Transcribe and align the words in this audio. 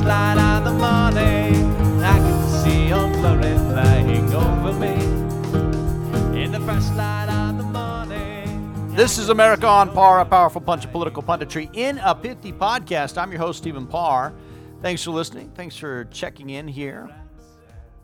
of 0.00 0.64
the 0.64 0.72
morning, 0.72 2.02
I 2.02 2.18
can 2.18 2.48
see 2.48 2.88
your 2.88 3.10
glory 3.12 3.56
flying 3.70 4.34
over 4.34 4.72
me. 4.72 4.94
In 6.42 6.50
the 6.50 6.60
first 6.60 6.94
light 6.94 7.28
of 7.28 7.58
the 7.58 7.64
morning. 7.64 8.94
This 8.96 9.18
is 9.18 9.28
America 9.28 9.66
on 9.66 9.90
Par, 9.90 10.20
a 10.20 10.24
powerful 10.24 10.60
punch 10.60 10.86
of 10.86 10.92
political 10.92 11.22
punditry 11.22 11.68
in 11.76 11.98
a 11.98 12.14
pithy 12.14 12.52
podcast. 12.52 13.18
I'm 13.18 13.30
your 13.30 13.40
host, 13.40 13.58
Stephen 13.58 13.86
Parr. 13.86 14.32
Thanks 14.80 15.04
for 15.04 15.10
listening. 15.10 15.52
Thanks 15.54 15.76
for 15.76 16.06
checking 16.06 16.50
in 16.50 16.66
here. 16.68 17.10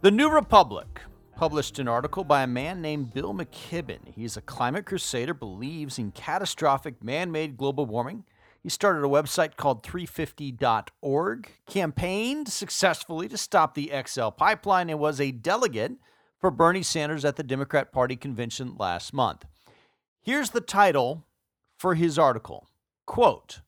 The 0.03 0.11
New 0.11 0.31
Republic 0.31 1.01
published 1.35 1.79
an 1.79 1.89
article 1.89 2.23
by 2.23 2.43
a 2.43 2.47
man 2.47 2.83
named 2.83 3.15
Bill 3.15 3.33
McKibben. 3.33 4.15
He's 4.15 4.37
a 4.37 4.43
climate 4.43 4.87
crusader, 4.87 5.35
believes 5.35 5.99
in 5.99 6.13
catastrophic 6.13 7.03
man 7.03 7.33
made 7.33 7.57
global 7.57 7.87
warming. 7.87 8.25
He 8.63 8.69
started 8.69 9.05
a 9.05 9.09
website 9.09 9.57
called 9.57 9.83
350.org, 9.83 11.51
campaigned 11.67 12.49
successfully 12.49 13.29
to 13.29 13.37
stop 13.37 13.75
the 13.75 13.93
XL 14.07 14.31
pipeline, 14.31 14.91
and 14.91 14.99
was 14.99 15.21
a 15.21 15.31
delegate 15.31 15.93
for 16.41 16.51
Bernie 16.51 16.83
Sanders 16.83 17.25
at 17.25 17.37
the 17.37 17.43
Democrat 17.43 17.93
Party 17.93 18.17
convention 18.17 18.77
last 18.77 19.13
month. 19.13 19.45
Here's 20.21 20.51
the 20.51 20.61
title 20.61 21.25
for 21.79 21.95
his 21.95 22.19
article 22.19 22.69
Quote, 23.07 23.61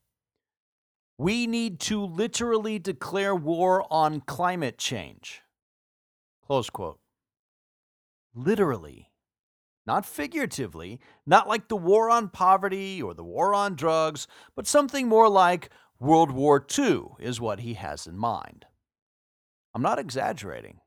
We 1.17 1.47
need 1.47 1.81
to 1.81 2.05
literally 2.05 2.79
declare 2.79 3.35
war 3.35 3.87
on 3.91 4.21
climate 4.21 4.77
change. 4.77 5.43
Close 6.45 6.69
quote. 6.69 6.99
Literally, 8.35 9.10
not 9.91 10.07
figuratively, 10.07 11.01
not 11.27 11.49
like 11.49 11.67
the 11.67 11.77
war 11.77 12.11
on 12.11 12.29
poverty 12.29 13.03
or 13.03 13.13
the 13.13 13.25
war 13.25 13.53
on 13.53 13.75
drugs, 13.75 14.29
but 14.55 14.65
something 14.65 15.09
more 15.09 15.29
like 15.29 15.69
World 15.99 16.31
War 16.31 16.65
II 16.79 17.07
is 17.19 17.41
what 17.41 17.59
he 17.59 17.75
has 17.75 18.07
in 18.07 18.17
mind. 18.17 18.67
I'm 19.75 19.83
not 19.83 19.99
exaggerating. 19.99 20.79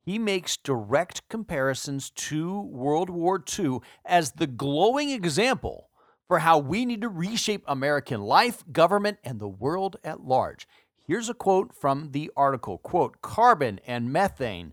He 0.00 0.18
makes 0.18 0.56
direct 0.56 1.28
comparisons 1.28 2.08
to 2.08 2.62
World 2.62 3.10
War 3.10 3.44
II 3.58 3.80
as 4.06 4.32
the 4.32 4.46
glowing 4.46 5.10
example 5.10 5.90
for 6.26 6.38
how 6.38 6.56
we 6.56 6.86
need 6.86 7.02
to 7.02 7.10
reshape 7.10 7.64
American 7.66 8.22
life, 8.22 8.64
government, 8.72 9.18
and 9.22 9.40
the 9.40 9.46
world 9.46 9.96
at 10.02 10.22
large. 10.24 10.66
Here's 11.06 11.28
a 11.28 11.34
quote 11.34 11.74
from 11.74 12.12
the 12.12 12.30
article 12.34 12.78
quote, 12.78 13.20
carbon 13.20 13.78
and 13.86 14.10
methane 14.10 14.72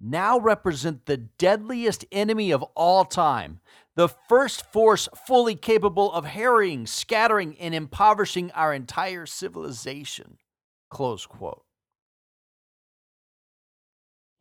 now 0.00 0.38
represent 0.38 1.06
the 1.06 1.16
deadliest 1.16 2.04
enemy 2.10 2.50
of 2.50 2.62
all 2.74 3.04
time, 3.04 3.60
the 3.96 4.08
first 4.08 4.64
force 4.72 5.08
fully 5.26 5.54
capable 5.54 6.10
of 6.12 6.24
harrying, 6.24 6.86
scattering, 6.86 7.56
and 7.60 7.74
impoverishing 7.74 8.50
our 8.52 8.72
entire 8.72 9.26
civilization. 9.26 10.38
Close 10.88 11.26
quote. 11.26 11.64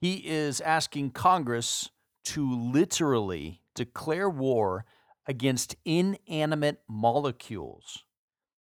He 0.01 0.15
is 0.25 0.61
asking 0.61 1.11
Congress 1.11 1.89
to 2.25 2.49
literally 2.49 3.61
declare 3.75 4.29
war 4.29 4.85
against 5.27 5.75
inanimate 5.83 6.79
molecules 6.87 8.05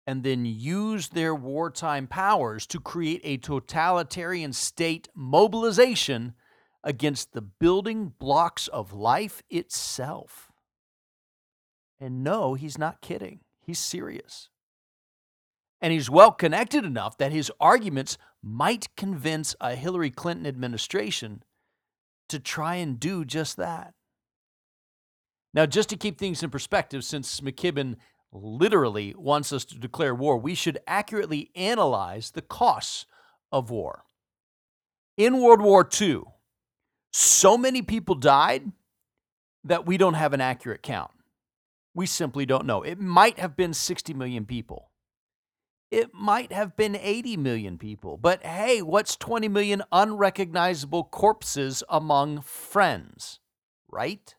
and 0.07 0.25
then 0.25 0.45
use 0.45 1.09
their 1.09 1.35
wartime 1.35 2.09
powers 2.09 2.67
to 2.67 2.81
create 2.81 3.21
a 3.23 3.37
totalitarian 3.37 4.53
state 4.53 5.09
mobilization 5.15 6.35
against 6.85 7.33
the 7.33 7.43
building 7.43 8.13
blocks 8.19 8.69
of 8.69 8.93
life 8.93 9.43
itself. 9.51 10.51
And 12.01 12.25
no, 12.25 12.55
he's 12.55 12.79
not 12.79 13.01
kidding. 13.01 13.41
He's 13.61 13.79
serious. 13.79 14.49
And 15.81 15.93
he's 15.93 16.11
well 16.11 16.33
connected 16.33 16.85
enough 16.85 17.19
that 17.19 17.33
his 17.33 17.51
arguments 17.61 18.19
might 18.43 18.89
convince 18.97 19.55
a 19.61 19.75
Hillary 19.75 20.11
Clinton 20.11 20.47
administration 20.47 21.43
to 22.29 22.39
try 22.41 22.77
and 22.77 22.99
do 22.99 23.25
just 23.25 23.57
that. 23.57 23.95
Now, 25.55 25.67
just 25.67 25.91
to 25.91 25.97
keep 25.97 26.19
things 26.19 26.43
in 26.43 26.51
perspective, 26.51 27.05
since 27.05 27.41
McKibben 27.41 27.97
literally 28.33 29.15
wants 29.17 29.53
us 29.53 29.65
to 29.67 29.79
declare 29.79 30.15
war, 30.15 30.39
we 30.39 30.55
should 30.55 30.79
accurately 30.87 31.51
analyze 31.55 32.31
the 32.31 32.43
costs 32.43 33.07
of 33.51 33.71
war. 33.71 34.05
In 35.17 35.43
World 35.43 35.61
War 35.61 35.87
II, 36.01 36.23
so 37.13 37.59
many 37.59 37.83
people 37.83 38.15
died 38.15 38.73
that 39.65 39.87
we 39.87 39.97
don't 39.97 40.15
have 40.15 40.33
an 40.33 40.41
accurate 40.41 40.83
count. 40.83 41.11
We 41.95 42.07
simply 42.07 42.47
don't 42.47 42.67
know. 42.67 42.83
It 42.83 42.99
might 42.99 43.39
have 43.39 43.57
been 43.57 43.75
60 43.75 44.15
million 44.15 44.47
people. 44.47 44.91
It 45.91 46.15
might 46.15 46.53
have 46.53 46.75
been 46.75 46.97
80 46.97 47.37
million 47.37 47.77
people. 47.77 48.17
But 48.17 48.43
hey, 48.43 48.81
what's 48.81 49.15
20 49.15 49.49
million 49.49 49.83
unrecognizable 49.93 51.05
corpses 51.05 51.85
among 51.91 52.41
friends, 52.41 53.41
right? 53.91 54.35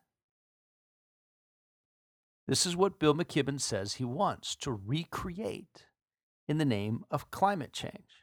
This 2.47 2.65
is 2.65 2.75
what 2.75 2.99
Bill 2.99 3.13
McKibben 3.13 3.61
says 3.61 3.93
he 3.93 4.03
wants 4.03 4.55
to 4.57 4.71
recreate 4.71 5.85
in 6.47 6.57
the 6.57 6.65
name 6.65 7.05
of 7.11 7.31
climate 7.31 7.71
change. 7.71 8.22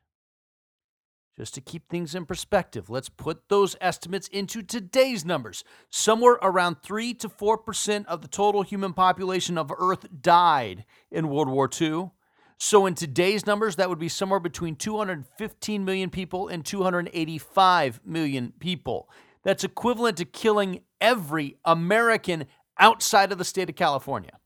Just 1.36 1.54
to 1.54 1.60
keep 1.60 1.88
things 1.88 2.14
in 2.14 2.26
perspective, 2.26 2.90
let's 2.90 3.08
put 3.08 3.48
those 3.48 3.76
estimates 3.80 4.28
into 4.28 4.62
today's 4.62 5.24
numbers. 5.24 5.64
Somewhere 5.88 6.38
around 6.42 6.82
3 6.82 7.14
to 7.14 7.28
4% 7.28 8.06
of 8.06 8.20
the 8.20 8.28
total 8.28 8.62
human 8.62 8.92
population 8.92 9.56
of 9.56 9.72
Earth 9.78 10.06
died 10.20 10.84
in 11.10 11.28
World 11.28 11.48
War 11.48 11.70
II. 11.80 12.10
So, 12.58 12.84
in 12.84 12.94
today's 12.94 13.46
numbers, 13.46 13.76
that 13.76 13.88
would 13.88 13.98
be 13.98 14.10
somewhere 14.10 14.40
between 14.40 14.76
215 14.76 15.82
million 15.82 16.10
people 16.10 16.48
and 16.48 16.62
285 16.62 18.00
million 18.04 18.52
people. 18.60 19.08
That's 19.42 19.64
equivalent 19.64 20.18
to 20.18 20.26
killing 20.26 20.80
every 21.00 21.56
American 21.64 22.44
outside 22.78 23.32
of 23.32 23.38
the 23.38 23.46
state 23.46 23.70
of 23.70 23.76
California. 23.76 24.38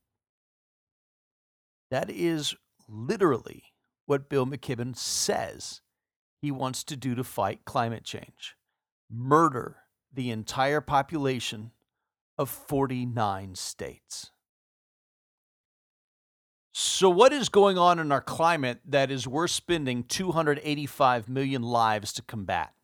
That 1.91 2.09
is 2.09 2.55
literally 2.89 3.65
what 4.06 4.28
Bill 4.28 4.47
McKibben 4.47 4.97
says 4.97 5.81
he 6.44 6.50
wants 6.50 6.84
to 6.84 6.94
do 6.94 7.15
to 7.15 7.25
fight 7.25 7.65
climate 7.65 8.05
change 8.05 8.55
murder 9.10 9.77
the 10.12 10.31
entire 10.31 10.82
population 10.82 11.71
of 12.37 12.50
49 12.50 13.55
states. 13.55 14.31
So, 16.72 17.09
what 17.09 17.32
is 17.32 17.49
going 17.49 17.78
on 17.78 17.99
in 17.99 18.12
our 18.12 18.21
climate 18.21 18.81
that 18.87 19.10
is 19.10 19.27
worth 19.27 19.53
spending 19.53 20.03
285 20.03 21.31
million 21.31 21.62
lives 21.62 22.12
to 22.12 22.22
combat? 22.22 22.75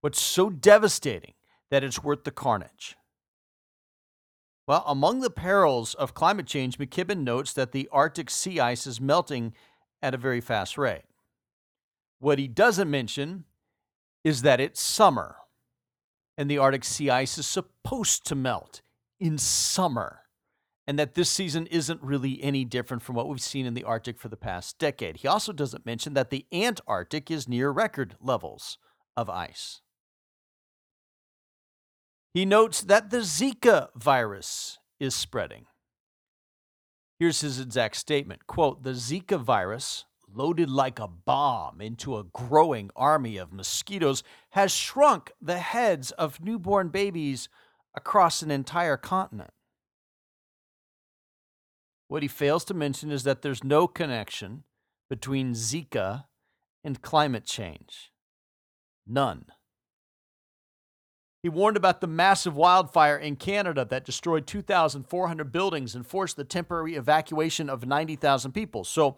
What's 0.00 0.20
so 0.20 0.50
devastating 0.50 1.34
that 1.70 1.84
it's 1.84 2.02
worth 2.02 2.24
the 2.24 2.32
carnage? 2.32 2.96
Well, 4.66 4.82
among 4.88 5.20
the 5.20 5.30
perils 5.30 5.94
of 5.94 6.14
climate 6.14 6.46
change, 6.46 6.78
McKibben 6.78 7.22
notes 7.22 7.52
that 7.52 7.70
the 7.70 7.88
Arctic 7.92 8.28
sea 8.28 8.58
ice 8.58 8.88
is 8.88 9.00
melting 9.00 9.54
at 10.02 10.14
a 10.14 10.18
very 10.18 10.40
fast 10.40 10.76
rate. 10.76 11.02
What 12.22 12.38
he 12.38 12.46
doesn't 12.46 12.88
mention 12.88 13.46
is 14.22 14.42
that 14.42 14.60
it's 14.60 14.80
summer 14.80 15.38
and 16.38 16.48
the 16.48 16.56
Arctic 16.56 16.84
sea 16.84 17.10
ice 17.10 17.36
is 17.36 17.48
supposed 17.48 18.24
to 18.26 18.36
melt 18.36 18.80
in 19.18 19.38
summer, 19.38 20.20
and 20.86 20.96
that 21.00 21.14
this 21.14 21.28
season 21.28 21.66
isn't 21.66 22.00
really 22.00 22.40
any 22.40 22.64
different 22.64 23.02
from 23.02 23.16
what 23.16 23.28
we've 23.28 23.40
seen 23.40 23.66
in 23.66 23.74
the 23.74 23.82
Arctic 23.82 24.20
for 24.20 24.28
the 24.28 24.36
past 24.36 24.78
decade. 24.78 25.16
He 25.16 25.26
also 25.26 25.52
doesn't 25.52 25.84
mention 25.84 26.14
that 26.14 26.30
the 26.30 26.46
Antarctic 26.52 27.28
is 27.28 27.48
near 27.48 27.72
record 27.72 28.14
levels 28.20 28.78
of 29.16 29.28
ice. 29.28 29.80
He 32.32 32.44
notes 32.44 32.82
that 32.82 33.10
the 33.10 33.22
Zika 33.22 33.88
virus 33.96 34.78
is 35.00 35.12
spreading. 35.12 35.66
Here's 37.18 37.40
his 37.40 37.58
exact 37.58 37.96
statement 37.96 38.46
quote, 38.46 38.84
The 38.84 38.90
Zika 38.90 39.40
virus, 39.40 40.04
loaded 40.34 40.70
like 40.70 40.98
a 40.98 41.08
bomb 41.08 41.80
into 41.80 42.16
a 42.16 42.24
growing 42.24 42.90
army 42.96 43.36
of 43.36 43.52
mosquitoes, 43.52 44.22
has 44.50 44.72
shrunk 44.72 45.32
the 45.40 45.58
heads 45.58 46.10
of 46.12 46.40
newborn 46.40 46.88
babies 46.88 47.48
across 47.94 48.42
an 48.42 48.50
entire 48.50 48.96
continent. 48.96 49.52
What 52.08 52.22
he 52.22 52.28
fails 52.28 52.64
to 52.66 52.74
mention 52.74 53.10
is 53.10 53.24
that 53.24 53.42
there's 53.42 53.64
no 53.64 53.86
connection 53.86 54.64
between 55.08 55.52
Zika 55.52 56.24
and 56.84 57.00
climate 57.00 57.44
change. 57.44 58.12
None. 59.06 59.46
He 61.42 61.48
warned 61.48 61.76
about 61.76 62.00
the 62.00 62.06
massive 62.06 62.54
wildfire 62.54 63.16
in 63.16 63.34
Canada 63.34 63.84
that 63.86 64.04
destroyed 64.04 64.46
2,400 64.46 65.50
buildings 65.50 65.94
and 65.94 66.06
forced 66.06 66.36
the 66.36 66.44
temporary 66.44 66.94
evacuation 66.94 67.68
of 67.68 67.84
90,000 67.84 68.52
people. 68.52 68.84
So, 68.84 69.16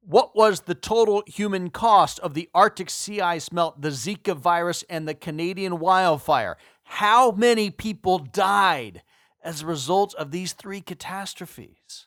what 0.00 0.34
was 0.34 0.62
the 0.62 0.74
total 0.74 1.22
human 1.26 1.70
cost 1.70 2.18
of 2.20 2.34
the 2.34 2.48
Arctic 2.54 2.90
sea 2.90 3.20
ice 3.20 3.52
melt, 3.52 3.80
the 3.80 3.90
Zika 3.90 4.36
virus, 4.36 4.84
and 4.88 5.06
the 5.06 5.14
Canadian 5.14 5.78
wildfire? 5.78 6.56
How 6.84 7.30
many 7.30 7.70
people 7.70 8.18
died 8.18 9.02
as 9.42 9.62
a 9.62 9.66
result 9.66 10.14
of 10.14 10.30
these 10.30 10.52
three 10.52 10.80
catastrophes? 10.80 12.06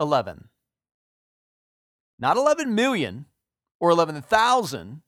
11. 0.00 0.48
Not 2.18 2.36
11 2.36 2.74
million, 2.74 3.26
or 3.80 3.90
11,000 3.90 5.02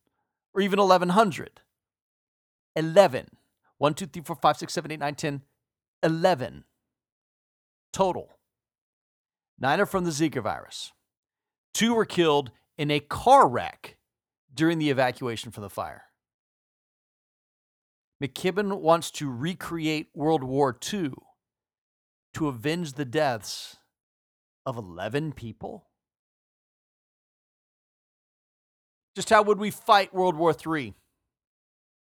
or 0.55 0.61
even 0.61 0.79
1,100. 0.79 1.61
11. 2.77 3.27
1, 3.79 3.95
2, 3.95 4.07
3, 4.07 4.23
4, 4.23 4.37
5, 4.37 4.57
6, 4.57 4.73
7, 4.73 4.93
8, 4.93 4.99
9, 5.01 5.15
10. 5.15 5.43
11 6.03 6.65
total. 7.93 8.29
Nine 9.61 9.81
are 9.81 9.87
from 9.87 10.05
the 10.05 10.11
Zika 10.11 10.43
virus. 10.43 10.93
Two 11.75 11.95
were 11.95 12.07
killed 12.07 12.51
in 12.79 12.91
a 12.91 13.01
car 13.01 13.47
wreck 13.47 13.99
during 14.53 14.79
the 14.79 14.91
evacuation 14.91 15.53
from 15.53 15.63
the 15.63 15.71
fire. 15.71 16.05
McKibben 18.23 18.81
wants 18.81 19.11
to 19.13 19.31
recreate 19.31 20.09
World 20.15 20.43
War 20.43 20.77
II 20.93 21.13
to 22.35 22.49
avenge 22.49 22.95
the 22.95 23.05
deaths 23.05 23.77
of 24.67 24.77
11 24.77 25.33
people? 25.33 25.89
Just 29.17 29.31
how 29.31 29.43
would 29.43 29.59
we 29.59 29.71
fight 29.71 30.15
World 30.15 30.37
War 30.37 30.55
III? 30.55 30.95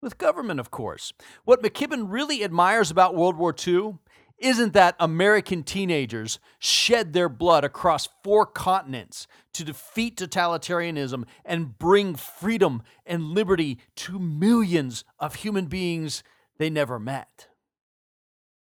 With 0.02 0.18
government, 0.18 0.60
of 0.60 0.72
course. 0.72 1.14
What 1.46 1.62
McKibben 1.62 2.06
really 2.10 2.44
admires 2.44 2.90
about 2.90 3.16
World 3.16 3.38
War 3.38 3.56
II 3.56 4.00
isn't 4.42 4.74
that 4.74 4.96
American 5.00 5.64
teenagers 5.64 6.40
shed 6.60 7.14
their 7.14 7.30
blood 7.30 7.64
across 7.64 8.10
four 8.24 8.46
continents 8.46 9.28
to 9.54 9.64
defeat 9.64 10.18
totalitarianism 10.18 11.24
and 11.46 11.78
bring 11.78 12.16
freedom 12.16 12.82
and 13.06 13.24
liberty 13.24 13.78
to 13.96 14.20
millions 14.20 15.04
of 15.20 15.36
human 15.36 15.68
beings 15.68 16.24
they 16.58 16.70
never 16.70 17.00
met. 17.00 17.48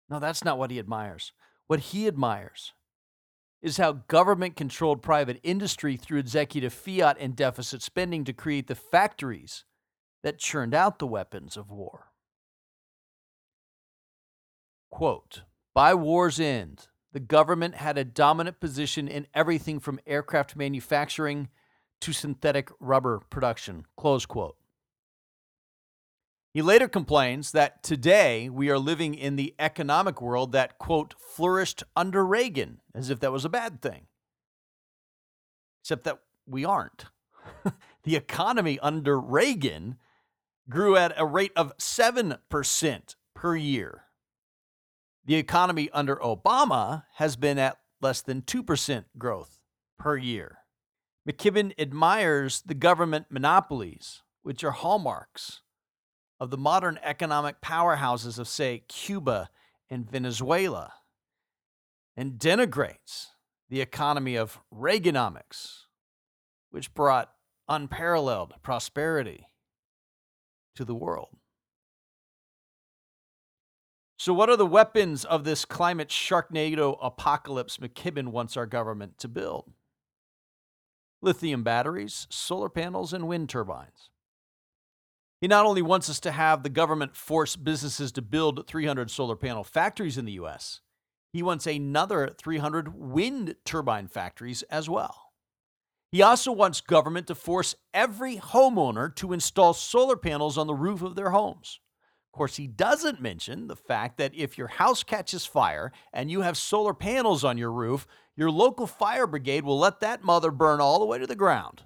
No, 0.10 0.20
that's 0.20 0.44
not 0.44 0.58
what 0.58 0.72
he 0.72 0.80
admires. 0.80 1.34
What 1.68 1.80
he 1.80 2.08
admires 2.08 2.74
is 3.62 3.78
how 3.78 3.94
government 4.08 4.56
controlled 4.56 5.02
private 5.02 5.40
industry 5.44 5.96
through 5.96 6.20
executive 6.20 6.74
fiat 6.74 7.18
and 7.20 7.36
deficit 7.36 7.82
spending 7.82 8.24
to 8.26 8.34
create 8.34 8.68
the 8.68 8.76
factories 8.76 9.66
that 10.24 10.40
churned 10.40 10.74
out 10.74 11.00
the 11.00 11.08
weapons 11.08 11.58
of 11.58 11.70
war. 11.70 12.08
Quote, 14.90 15.44
by 15.74 15.94
war's 15.94 16.40
end, 16.40 16.88
the 17.14 17.20
government 17.20 17.76
had 17.76 17.98
a 17.98 18.06
dominant 18.06 18.60
position 18.60 19.08
in 19.08 19.28
everything 19.34 19.80
from 19.80 20.00
aircraft 20.06 20.56
manufacturing 20.56 21.50
to 22.02 22.14
synthetic 22.14 22.70
rubber 22.80 23.20
production. 23.30 23.86
Close 23.98 24.26
quote. 24.26 24.56
He 26.54 26.62
later 26.62 26.90
complains 26.90 27.54
that 27.54 27.82
today 27.82 28.50
we 28.50 28.70
are 28.70 28.80
living 28.80 29.16
in 29.16 29.38
the 29.38 29.56
economic 29.58 30.22
world 30.22 30.52
that, 30.52 30.78
quote, 30.78 31.16
flourished 31.18 31.84
under 31.96 32.26
Reagan, 32.26 32.82
as 32.94 33.10
if 33.10 33.22
that 33.22 33.32
was 33.32 33.46
a 33.46 33.50
bad 33.50 33.82
thing. 33.82 34.08
Except 35.82 36.04
that 36.04 36.20
we 36.46 36.66
aren't. 36.66 37.06
the 38.04 38.18
economy 38.18 38.78
under 38.80 39.18
Reagan 39.18 39.96
grew 40.70 40.98
at 40.98 41.14
a 41.16 41.26
rate 41.26 41.54
of 41.56 41.78
7% 41.78 43.16
per 43.34 43.56
year. 43.56 44.04
The 45.26 45.36
economy 45.36 45.90
under 45.94 46.16
Obama 46.18 47.04
has 47.16 47.36
been 47.36 47.60
at 47.60 47.78
less 48.02 48.22
than 48.22 48.42
2% 48.42 49.06
growth 49.18 49.60
per 50.00 50.18
year. 50.18 50.60
McKibben 51.30 51.74
admires 51.78 52.64
the 52.66 52.74
government 52.74 53.28
monopolies, 53.30 54.24
which 54.42 54.64
are 54.64 54.72
hallmarks 54.72 55.62
of 56.40 56.50
the 56.50 56.58
modern 56.58 57.00
economic 57.04 57.62
powerhouses 57.62 58.40
of, 58.40 58.48
say, 58.48 58.84
Cuba 58.88 59.52
and 59.90 60.10
Venezuela, 60.10 60.94
and 62.18 62.40
denigrates 62.40 63.28
the 63.70 63.82
economy 63.82 64.36
of 64.36 64.60
Reaganomics, 64.74 65.84
which 66.72 66.94
brought 66.96 67.32
unparalleled 67.70 68.56
prosperity 68.64 69.46
to 70.76 70.84
the 70.84 70.96
world. 70.96 71.38
So, 74.22 74.36
what 74.36 74.52
are 74.52 74.56
the 74.56 74.68
weapons 74.68 75.26
of 75.26 75.46
this 75.46 75.66
climate 75.66 76.10
sharknado 76.10 76.96
apocalypse 77.02 77.78
McKibben 77.78 78.28
wants 78.28 78.56
our 78.56 78.68
government 78.68 79.18
to 79.18 79.28
build? 79.28 79.72
Lithium 81.24 81.64
batteries, 81.64 82.28
solar 82.30 82.70
panels, 82.70 83.14
and 83.14 83.28
wind 83.28 83.50
turbines. 83.50 84.12
He 85.40 85.48
not 85.48 85.66
only 85.66 85.82
wants 85.82 86.08
us 86.08 86.20
to 86.20 86.32
have 86.32 86.62
the 86.62 86.70
government 86.70 87.16
force 87.16 87.56
businesses 87.56 88.12
to 88.12 88.22
build 88.22 88.68
300 88.68 89.10
solar 89.10 89.36
panel 89.36 89.64
factories 89.64 90.20
in 90.20 90.26
the 90.26 90.34
US, 90.34 90.82
he 91.34 91.42
wants 91.42 91.66
another 91.66 92.30
300 92.38 92.96
wind 92.96 93.56
turbine 93.66 94.06
factories 94.06 94.62
as 94.70 94.88
well. 94.88 95.32
He 96.12 96.22
also 96.22 96.52
wants 96.52 96.80
government 96.80 97.26
to 97.26 97.34
force 97.34 97.74
every 97.92 98.38
homeowner 98.38 99.16
to 99.16 99.34
install 99.34 99.74
solar 99.74 100.16
panels 100.16 100.60
on 100.60 100.68
the 100.68 100.76
roof 100.76 101.02
of 101.02 101.16
their 101.16 101.32
homes. 101.32 101.80
Of 102.32 102.38
course, 102.38 102.56
he 102.56 102.66
doesn't 102.66 103.22
mention 103.22 103.68
the 103.68 103.76
fact 103.76 104.18
that 104.18 104.34
if 104.34 104.58
your 104.58 104.70
house 104.70 105.04
catches 105.04 105.46
fire 105.46 105.92
and 106.14 106.32
you 106.32 106.42
have 106.42 106.58
solar 106.58 106.94
panels 106.94 107.44
on 107.44 107.58
your 107.58 107.74
roof, 107.74 108.08
your 108.38 108.50
local 108.50 108.88
fire 108.88 109.28
brigade 109.28 109.66
will 109.66 109.78
let 109.78 110.00
that 110.00 110.24
mother 110.24 110.50
burn 110.50 110.80
all 110.80 111.00
the 111.00 111.06
way 111.06 111.18
to 111.18 111.28
the 111.28 111.36
ground. 111.36 111.84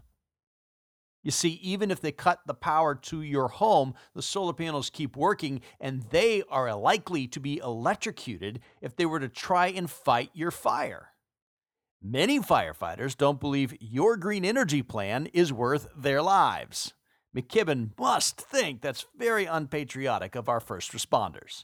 You 1.24 1.31
see, 1.31 1.53
even 1.63 1.89
if 1.89 2.00
they 2.00 2.12
cut 2.12 2.42
the 2.45 2.53
power 2.53 2.94
to 2.94 3.24
your 3.24 3.47
home, 3.47 3.95
the 4.13 4.21
solar 4.21 4.53
panels 4.53 4.92
keep 4.92 5.18
working 5.18 5.62
and 5.80 6.03
they 6.12 6.44
are 6.51 6.75
likely 6.75 7.27
to 7.30 7.39
be 7.39 7.57
electrocuted 7.57 8.59
if 8.81 8.95
they 8.95 9.07
were 9.07 9.19
to 9.19 9.27
try 9.27 9.69
and 9.69 9.89
fight 9.89 10.30
your 10.36 10.51
fire. 10.51 11.09
Many 12.03 12.39
firefighters 12.39 13.18
don't 13.18 13.39
believe 13.39 13.74
your 13.80 14.15
green 14.15 14.45
energy 14.45 14.83
plan 14.83 15.25
is 15.33 15.51
worth 15.51 15.88
their 15.97 16.21
lives. 16.21 16.94
McKibben 17.36 17.90
must 18.00 18.40
think 18.40 18.82
that's 18.82 19.08
very 19.18 19.46
unpatriotic 19.46 20.36
of 20.36 20.48
our 20.48 20.60
first 20.60 20.92
responders. 20.94 21.64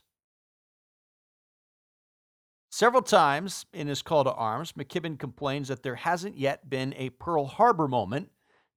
Several 2.70 3.02
times 3.02 3.66
in 3.72 3.86
his 3.86 4.02
call 4.02 4.24
to 4.24 4.32
arms, 4.32 4.72
McKibben 4.72 5.16
complains 5.18 5.68
that 5.68 5.82
there 5.82 5.96
hasn't 5.96 6.38
yet 6.38 6.70
been 6.70 6.94
a 6.96 7.10
Pearl 7.10 7.46
Harbor 7.46 7.88
moment 7.88 8.30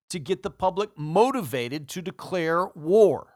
to 0.10 0.20
get 0.20 0.44
the 0.44 0.52
public 0.52 0.98
motivated 0.98 1.88
to 1.90 2.02
declare 2.02 2.68
war. 2.76 3.34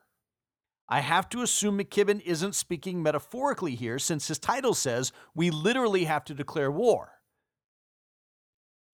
I 0.87 1.01
have 1.01 1.27
to 1.29 1.41
assume 1.41 1.79
McKibben 1.79 2.21
isn't 2.21 2.55
speaking 2.55 3.03
metaphorically 3.03 3.75
here 3.75 3.99
since 3.99 4.27
his 4.27 4.39
title 4.39 4.73
says 4.73 5.11
we 5.35 5.49
literally 5.49 6.05
have 6.05 6.23
to 6.25 6.33
declare 6.33 6.71
war. 6.71 7.15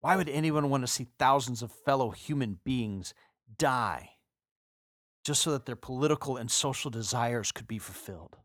Why 0.02 0.16
would 0.16 0.30
anyone 0.30 0.70
want 0.70 0.84
to 0.84 0.88
see 0.88 1.08
thousands 1.18 1.62
of 1.62 1.72
fellow 1.72 2.12
human 2.12 2.60
beings 2.64 3.14
die 3.58 4.12
just 5.24 5.42
so 5.42 5.52
that 5.52 5.66
their 5.66 5.76
political 5.76 6.38
and 6.38 6.52
social 6.52 6.92
desires 6.92 7.52
could 7.52 7.68
be 7.68 7.80
fulfilled? 7.80 8.38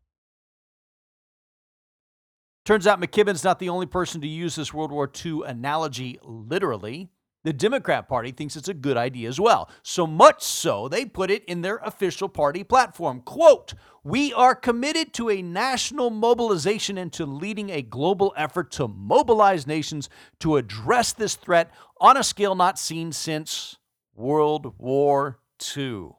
Turns 2.65 2.85
out 2.85 3.01
McKibben's 3.01 3.43
not 3.43 3.59
the 3.59 3.69
only 3.69 3.85
person 3.85 4.21
to 4.21 4.27
use 4.27 4.55
this 4.55 4.73
World 4.73 4.91
War 4.91 5.09
II 5.25 5.41
analogy 5.45 6.19
literally. 6.23 7.09
The 7.43 7.53
Democrat 7.53 8.07
Party 8.07 8.31
thinks 8.31 8.55
it's 8.55 8.67
a 8.67 8.73
good 8.73 8.97
idea 8.97 9.27
as 9.27 9.39
well. 9.39 9.67
So 9.81 10.05
much 10.05 10.43
so, 10.43 10.87
they 10.87 11.05
put 11.05 11.31
it 11.31 11.43
in 11.45 11.61
their 11.61 11.77
official 11.77 12.29
party 12.29 12.63
platform. 12.63 13.21
Quote, 13.21 13.73
We 14.03 14.31
are 14.33 14.53
committed 14.53 15.11
to 15.13 15.31
a 15.31 15.41
national 15.41 16.11
mobilization 16.11 16.99
and 16.99 17.11
to 17.13 17.25
leading 17.25 17.71
a 17.71 17.81
global 17.81 18.31
effort 18.37 18.71
to 18.73 18.87
mobilize 18.87 19.65
nations 19.65 20.07
to 20.39 20.57
address 20.57 21.13
this 21.13 21.35
threat 21.35 21.71
on 21.99 22.15
a 22.15 22.23
scale 22.23 22.53
not 22.53 22.77
seen 22.77 23.11
since 23.11 23.77
World 24.13 24.75
War 24.77 25.39
II. 25.75 26.09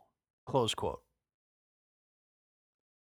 Close 0.44 0.74
quote. 0.74 1.02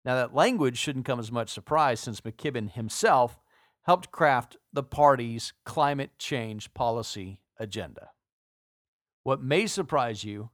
Now, 0.03 0.15
that 0.15 0.33
language 0.33 0.77
shouldn't 0.77 1.05
come 1.05 1.19
as 1.19 1.31
much 1.31 1.49
surprise 1.49 1.99
since 1.99 2.21
McKibben 2.21 2.71
himself 2.71 3.39
helped 3.83 4.09
craft 4.11 4.57
the 4.73 4.83
party's 4.83 5.53
climate 5.65 6.11
change 6.17 6.73
policy 6.73 7.39
agenda. 7.59 8.09
What 9.23 9.41
may 9.41 9.67
surprise 9.67 10.23
you 10.23 10.49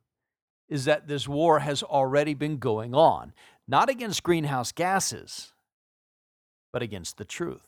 is 0.68 0.86
that 0.86 1.08
this 1.08 1.28
war 1.28 1.60
has 1.60 1.84
already 1.84 2.34
been 2.34 2.58
going 2.58 2.96
on, 2.96 3.34
not 3.68 3.90
against 3.90 4.24
greenhouse 4.24 4.72
gases, 4.72 5.54
but 6.72 6.82
against 6.82 7.18
the 7.18 7.26
truth. 7.26 7.68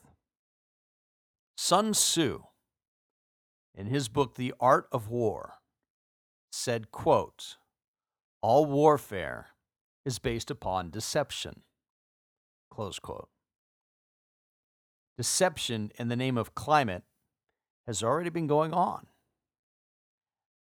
Sun 1.56 1.92
Tzu, 1.92 2.42
in 3.74 3.86
his 3.86 4.08
book 4.08 4.34
The 4.34 4.52
Art 4.58 4.88
of 4.90 5.08
War, 5.08 5.54
said, 6.50 6.90
quote, 6.90 7.56
all 8.42 8.66
warfare 8.66 9.48
is 10.04 10.18
based 10.18 10.50
upon 10.50 10.90
deception. 10.90 11.62
Close 12.70 12.98
quote. 12.98 13.28
Deception 15.16 15.90
in 15.98 16.08
the 16.08 16.16
name 16.16 16.36
of 16.36 16.54
climate 16.54 17.04
has 17.86 18.02
already 18.02 18.30
been 18.30 18.46
going 18.46 18.72
on. 18.72 19.06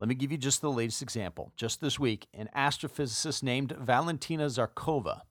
Let 0.01 0.09
me 0.09 0.15
give 0.15 0.31
you 0.31 0.39
just 0.39 0.61
the 0.61 0.71
latest 0.71 1.01
example. 1.01 1.53
Just 1.57 1.81
this 1.81 1.99
week, 1.99 2.27
an 2.35 2.51
astrophysicist 2.55 3.43
named 3.43 3.73
Valentina 3.73 4.47
Zharkova 4.47 5.23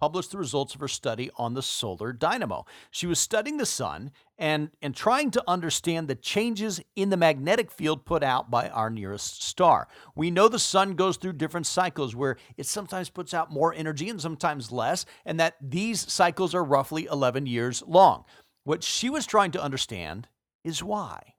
published 0.00 0.32
the 0.32 0.38
results 0.38 0.74
of 0.74 0.80
her 0.80 0.88
study 0.88 1.30
on 1.36 1.54
the 1.54 1.62
solar 1.62 2.12
dynamo. 2.12 2.64
She 2.90 3.06
was 3.06 3.18
studying 3.18 3.58
the 3.58 3.66
sun 3.66 4.10
and, 4.38 4.70
and 4.82 4.94
trying 4.94 5.30
to 5.32 5.44
understand 5.46 6.08
the 6.08 6.14
changes 6.14 6.80
in 6.96 7.10
the 7.10 7.16
magnetic 7.16 7.70
field 7.70 8.04
put 8.04 8.22
out 8.22 8.50
by 8.50 8.68
our 8.70 8.90
nearest 8.90 9.42
star. 9.42 9.88
We 10.14 10.30
know 10.30 10.48
the 10.48 10.58
sun 10.58 10.94
goes 10.94 11.16
through 11.16 11.34
different 11.34 11.66
cycles 11.66 12.16
where 12.16 12.36
it 12.56 12.66
sometimes 12.66 13.10
puts 13.10 13.34
out 13.34 13.52
more 13.52 13.72
energy 13.74 14.08
and 14.08 14.20
sometimes 14.20 14.72
less, 14.72 15.06
and 15.24 15.38
that 15.38 15.56
these 15.60 16.10
cycles 16.12 16.54
are 16.54 16.64
roughly 16.64 17.06
11 17.10 17.46
years 17.46 17.82
long. 17.86 18.24
What 18.64 18.82
she 18.82 19.10
was 19.10 19.26
trying 19.26 19.52
to 19.52 19.62
understand 19.62 20.28
is 20.64 20.82
why. 20.82 21.34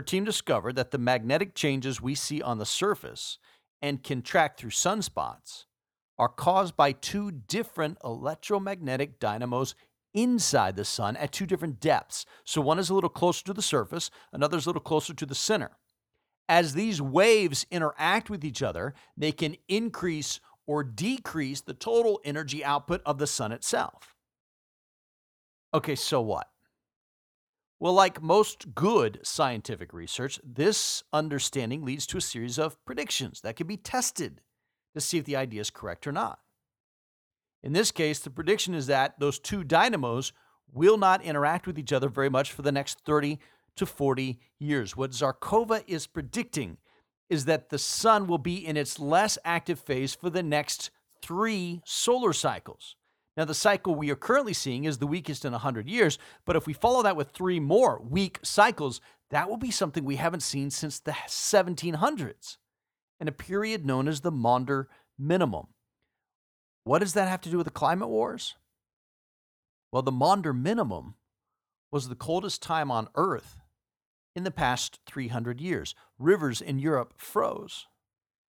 Her 0.00 0.04
team 0.04 0.24
discovered 0.24 0.76
that 0.76 0.92
the 0.92 0.96
magnetic 0.96 1.54
changes 1.54 2.00
we 2.00 2.14
see 2.14 2.40
on 2.40 2.56
the 2.56 2.64
surface 2.64 3.36
and 3.82 4.02
can 4.02 4.22
track 4.22 4.56
through 4.56 4.70
sunspots 4.70 5.66
are 6.18 6.30
caused 6.30 6.74
by 6.74 6.92
two 6.92 7.30
different 7.30 7.98
electromagnetic 8.02 9.20
dynamos 9.20 9.74
inside 10.14 10.76
the 10.76 10.86
sun 10.86 11.18
at 11.18 11.32
two 11.32 11.44
different 11.44 11.80
depths. 11.80 12.24
So 12.46 12.62
one 12.62 12.78
is 12.78 12.88
a 12.88 12.94
little 12.94 13.10
closer 13.10 13.44
to 13.44 13.52
the 13.52 13.60
surface, 13.60 14.10
another 14.32 14.56
is 14.56 14.64
a 14.64 14.70
little 14.70 14.80
closer 14.80 15.12
to 15.12 15.26
the 15.26 15.34
center. 15.34 15.72
As 16.48 16.72
these 16.72 17.02
waves 17.02 17.66
interact 17.70 18.30
with 18.30 18.42
each 18.42 18.62
other, 18.62 18.94
they 19.18 19.32
can 19.32 19.54
increase 19.68 20.40
or 20.66 20.82
decrease 20.82 21.60
the 21.60 21.74
total 21.74 22.22
energy 22.24 22.64
output 22.64 23.02
of 23.04 23.18
the 23.18 23.26
sun 23.26 23.52
itself. 23.52 24.14
Okay, 25.74 25.94
so 25.94 26.22
what? 26.22 26.49
Well, 27.80 27.94
like 27.94 28.20
most 28.20 28.74
good 28.74 29.20
scientific 29.22 29.94
research, 29.94 30.38
this 30.44 31.02
understanding 31.14 31.82
leads 31.82 32.06
to 32.08 32.18
a 32.18 32.20
series 32.20 32.58
of 32.58 32.76
predictions 32.84 33.40
that 33.40 33.56
can 33.56 33.66
be 33.66 33.78
tested 33.78 34.42
to 34.92 35.00
see 35.00 35.16
if 35.16 35.24
the 35.24 35.36
idea 35.36 35.62
is 35.62 35.70
correct 35.70 36.06
or 36.06 36.12
not. 36.12 36.40
In 37.62 37.72
this 37.72 37.90
case, 37.90 38.18
the 38.18 38.28
prediction 38.28 38.74
is 38.74 38.86
that 38.88 39.18
those 39.18 39.38
two 39.38 39.64
dynamos 39.64 40.34
will 40.70 40.98
not 40.98 41.22
interact 41.22 41.66
with 41.66 41.78
each 41.78 41.90
other 41.90 42.10
very 42.10 42.28
much 42.28 42.52
for 42.52 42.60
the 42.60 42.70
next 42.70 43.00
30 43.06 43.38
to 43.76 43.86
40 43.86 44.38
years. 44.58 44.94
What 44.94 45.12
Zharkova 45.12 45.82
is 45.86 46.06
predicting 46.06 46.76
is 47.30 47.46
that 47.46 47.70
the 47.70 47.78
sun 47.78 48.26
will 48.26 48.38
be 48.38 48.56
in 48.66 48.76
its 48.76 48.98
less 48.98 49.38
active 49.42 49.80
phase 49.80 50.14
for 50.14 50.28
the 50.28 50.42
next 50.42 50.90
three 51.22 51.80
solar 51.86 52.34
cycles. 52.34 52.96
Now, 53.40 53.46
the 53.46 53.54
cycle 53.54 53.94
we 53.94 54.10
are 54.10 54.16
currently 54.16 54.52
seeing 54.52 54.84
is 54.84 54.98
the 54.98 55.06
weakest 55.06 55.46
in 55.46 55.52
100 55.52 55.88
years, 55.88 56.18
but 56.44 56.56
if 56.56 56.66
we 56.66 56.74
follow 56.74 57.02
that 57.02 57.16
with 57.16 57.30
three 57.30 57.58
more 57.58 57.98
weak 57.98 58.38
cycles, 58.42 59.00
that 59.30 59.48
will 59.48 59.56
be 59.56 59.70
something 59.70 60.04
we 60.04 60.16
haven't 60.16 60.42
seen 60.42 60.68
since 60.68 60.98
the 61.00 61.12
1700s 61.12 62.58
and 63.18 63.30
a 63.30 63.32
period 63.32 63.86
known 63.86 64.08
as 64.08 64.20
the 64.20 64.30
Maunder 64.30 64.90
Minimum. 65.18 65.68
What 66.84 66.98
does 66.98 67.14
that 67.14 67.28
have 67.28 67.40
to 67.40 67.48
do 67.48 67.56
with 67.56 67.64
the 67.64 67.70
climate 67.70 68.10
wars? 68.10 68.56
Well, 69.90 70.02
the 70.02 70.12
Maunder 70.12 70.52
Minimum 70.52 71.14
was 71.90 72.10
the 72.10 72.14
coldest 72.14 72.62
time 72.62 72.90
on 72.90 73.08
Earth 73.14 73.56
in 74.36 74.44
the 74.44 74.50
past 74.50 75.00
300 75.06 75.62
years. 75.62 75.94
Rivers 76.18 76.60
in 76.60 76.78
Europe 76.78 77.14
froze. 77.16 77.86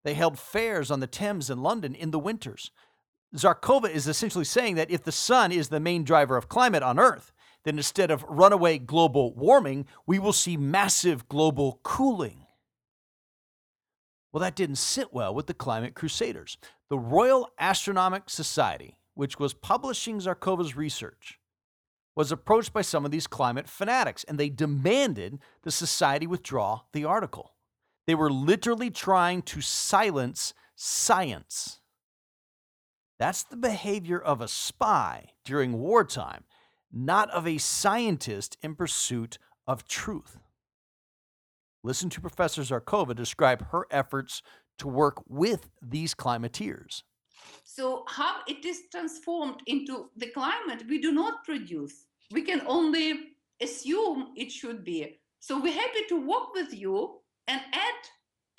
They 0.06 0.14
held 0.14 0.40
fairs 0.40 0.90
on 0.90 1.02
the 1.02 1.08
Thames 1.08 1.50
in 1.50 1.62
London 1.62 1.94
in 1.94 2.12
the 2.12 2.20
winters. 2.20 2.72
Zharkova 3.36 3.90
is 3.90 4.08
essentially 4.08 4.46
saying 4.46 4.76
that 4.76 4.90
if 4.90 5.04
the 5.04 5.12
sun 5.12 5.52
is 5.52 5.70
the 5.70 5.80
main 5.80 6.04
driver 6.04 6.38
of 6.38 6.48
climate 6.48 6.84
on 6.84 7.00
Earth, 7.00 7.32
then 7.64 7.78
instead 7.78 8.10
of 8.10 8.24
runaway 8.30 8.78
global 8.78 9.34
warming, 9.34 9.86
we 10.06 10.20
will 10.20 10.34
see 10.34 10.56
massive 10.56 11.28
global 11.28 11.80
cooling. 11.84 12.46
Well, 14.32 14.42
that 14.42 14.56
didn't 14.56 14.78
sit 14.78 15.14
well 15.14 15.34
with 15.34 15.48
the 15.48 15.54
climate 15.54 15.96
crusaders. 15.96 16.58
The 16.90 17.00
Royal 17.00 17.50
Astronomical 17.60 18.30
Society, 18.30 18.98
which 19.16 19.40
was 19.40 19.54
publishing 19.54 20.20
Zharkova's 20.20 20.76
research, 20.76 21.40
was 22.16 22.32
approached 22.32 22.72
by 22.72 22.82
some 22.82 23.04
of 23.04 23.12
these 23.12 23.28
climate 23.28 23.68
fanatics, 23.68 24.24
and 24.24 24.40
they 24.40 24.50
demanded 24.50 25.40
the 25.64 25.72
society 25.72 26.26
withdraw 26.26 26.82
the 26.94 27.06
article. 27.06 27.54
They 28.06 28.16
were 28.16 28.32
literally 28.32 28.90
trying 28.90 29.42
to 29.44 29.62
silence 29.62 30.54
science. 30.76 31.80
That's 33.20 33.44
the 33.44 33.58
behavior 33.58 34.20
of 34.20 34.42
a 34.42 34.48
spy 34.48 35.32
during 35.44 35.80
wartime, 35.80 36.44
not 36.92 37.30
of 37.32 37.48
a 37.48 37.58
scientist 37.58 38.58
in 38.62 38.76
pursuit 38.76 39.40
of 39.66 39.88
truth. 39.88 40.38
Listen 41.84 42.10
to 42.12 42.22
Professor 42.22 42.62
Zharkova 42.62 43.16
describe 43.16 43.68
her 43.70 43.88
efforts 43.92 44.42
to 44.78 44.88
work 44.88 45.24
with 45.28 45.70
these 45.82 46.14
climateers. 46.14 47.04
So, 47.64 48.04
how 48.08 48.42
it 48.48 48.66
is 48.66 48.82
transformed 48.92 49.62
into 49.68 50.10
the 50.16 50.28
climate, 50.28 50.84
we 50.88 51.00
do 51.00 51.12
not 51.12 51.44
produce. 51.44 52.06
We 52.32 52.42
can 52.42 52.62
only 52.68 53.36
assume 53.62 54.34
it 54.36 54.52
should 54.52 54.84
be. 54.84 55.20
So, 55.40 55.62
we're 55.62 55.74
happy 55.74 56.04
to 56.10 56.28
work 56.28 56.54
with 56.54 56.74
you 56.74 57.20
and 57.48 57.62
add 57.74 58.02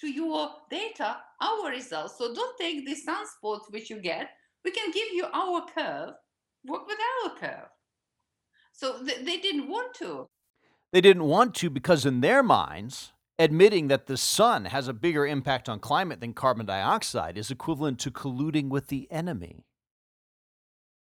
to 0.00 0.08
your 0.08 0.50
data 0.70 1.16
our 1.40 1.70
results. 1.70 2.18
So, 2.18 2.34
don't 2.34 2.56
take 2.58 2.86
the 2.86 2.96
sunspots 2.96 3.70
which 3.70 3.90
you 3.90 4.00
get. 4.00 4.30
We 4.64 4.70
can 4.70 4.90
give 4.90 5.08
you 5.12 5.26
our 5.32 5.66
curve, 5.74 6.14
work 6.66 6.86
with 6.86 6.98
our 7.24 7.36
curve. 7.36 7.68
So, 8.72 9.04
th- 9.04 9.24
they 9.24 9.38
didn't 9.38 9.68
want 9.68 9.94
to. 9.94 10.28
They 10.92 11.00
didn't 11.00 11.24
want 11.24 11.54
to 11.56 11.70
because, 11.70 12.06
in 12.06 12.20
their 12.20 12.42
minds, 12.42 13.12
admitting 13.38 13.88
that 13.88 14.06
the 14.06 14.16
sun 14.16 14.66
has 14.66 14.88
a 14.88 14.92
bigger 14.92 15.26
impact 15.26 15.68
on 15.68 15.78
climate 15.78 16.20
than 16.20 16.32
carbon 16.32 16.66
dioxide 16.66 17.38
is 17.38 17.50
equivalent 17.50 17.98
to 18.00 18.10
colluding 18.10 18.68
with 18.68 18.88
the 18.88 19.10
enemy. 19.10 19.64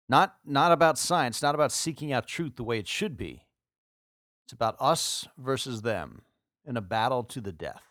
Not, 0.07 0.35
not 0.45 0.71
about 0.71 0.97
science, 0.97 1.41
not 1.41 1.55
about 1.55 1.71
seeking 1.71 2.11
out 2.11 2.27
truth 2.27 2.57
the 2.57 2.63
way 2.63 2.77
it 2.77 2.87
should 2.87 3.15
be. 3.15 3.45
It's 4.45 4.53
about 4.53 4.75
us 4.79 5.27
versus 5.37 5.81
them 5.81 6.23
in 6.65 6.75
a 6.75 6.81
battle 6.81 7.23
to 7.23 7.39
the 7.39 7.53
death. 7.53 7.83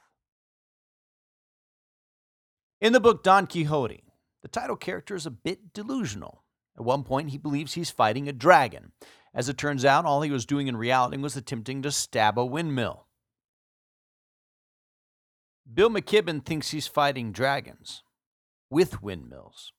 In 2.81 2.93
the 2.93 3.01
book 3.01 3.23
Don 3.23 3.47
Quixote, 3.47 4.05
the 4.43 4.49
title 4.49 4.77
character 4.77 5.15
is 5.15 5.27
a 5.27 5.31
bit 5.31 5.73
delusional. 5.73 6.45
At 6.77 6.85
one 6.85 7.05
point, 7.05 7.31
he 7.31 7.39
believes 7.39 7.75
he's 7.75 7.91
fighting 7.91 8.29
a 8.29 8.33
dragon. 8.33 8.93
As 9.35 9.49
it 9.49 9.59
turns 9.59 9.85
out, 9.85 10.05
all 10.05 10.23
he 10.23 10.31
was 10.31 10.47
doing 10.47 10.67
in 10.67 10.77
reality 10.77 11.17
was 11.19 11.37
attempting 11.37 11.83
to 11.83 11.93
stab 11.93 12.39
a 12.39 12.45
windmill. 12.45 13.07
Bill 15.73 15.91
McKibben 15.91 16.45
thinks 16.45 16.71
he's 16.71 16.87
fighting 16.87 17.31
dragons 17.31 18.03
with 18.71 19.03
windmills. 19.03 19.73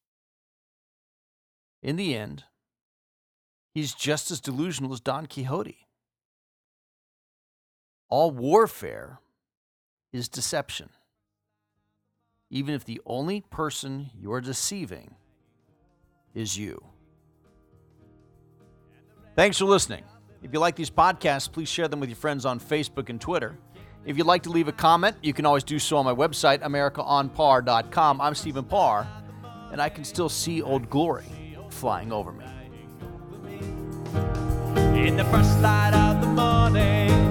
In 1.82 1.96
the 1.96 2.14
end, 2.14 2.44
he's 3.74 3.94
just 3.94 4.30
as 4.30 4.40
delusional 4.40 4.92
as 4.92 5.00
Don 5.00 5.26
Quixote. 5.26 5.88
All 8.08 8.30
warfare 8.30 9.18
is 10.12 10.28
deception, 10.28 10.90
even 12.52 12.74
if 12.74 12.84
the 12.84 13.00
only 13.06 13.40
person 13.50 14.10
you're 14.20 14.42
deceiving 14.42 15.16
is 16.34 16.56
you. 16.56 16.84
Thanks 19.34 19.58
for 19.58 19.64
listening. 19.64 20.04
If 20.42 20.52
you 20.52 20.60
like 20.60 20.76
these 20.76 20.90
podcasts, 20.90 21.50
please 21.50 21.68
share 21.68 21.88
them 21.88 21.98
with 21.98 22.10
your 22.10 22.16
friends 22.16 22.44
on 22.44 22.60
Facebook 22.60 23.08
and 23.08 23.18
Twitter. 23.18 23.56
If 24.04 24.18
you'd 24.18 24.26
like 24.26 24.42
to 24.42 24.50
leave 24.50 24.68
a 24.68 24.72
comment, 24.72 25.16
you 25.22 25.32
can 25.32 25.46
always 25.46 25.64
do 25.64 25.78
so 25.78 25.96
on 25.96 26.04
my 26.04 26.12
website, 26.12 26.60
AmericaOnPar.com. 26.60 28.20
I'm 28.20 28.34
Stephen 28.34 28.64
Parr, 28.64 29.08
and 29.70 29.80
I 29.80 29.88
can 29.88 30.04
still 30.04 30.28
see 30.28 30.60
Old 30.60 30.90
Glory 30.90 31.24
flying 31.70 32.12
over 32.12 32.32
me. 32.32 32.44
In 35.06 35.16
the 35.16 35.24
first 35.24 35.58
light 35.60 35.94
of 35.94 36.20
the 36.20 36.28
morning. 36.28 37.22